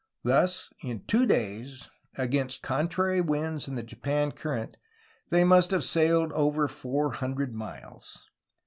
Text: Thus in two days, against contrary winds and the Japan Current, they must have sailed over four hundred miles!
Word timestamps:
Thus 0.23 0.71
in 0.81 1.03
two 1.05 1.27
days, 1.27 1.87
against 2.17 2.63
contrary 2.63 3.21
winds 3.21 3.67
and 3.67 3.77
the 3.77 3.83
Japan 3.83 4.31
Current, 4.31 4.77
they 5.29 5.43
must 5.43 5.69
have 5.69 5.83
sailed 5.83 6.33
over 6.33 6.67
four 6.67 7.11
hundred 7.11 7.53
miles! 7.53 8.17